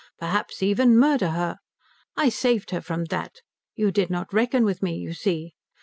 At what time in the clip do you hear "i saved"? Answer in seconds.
2.17-2.71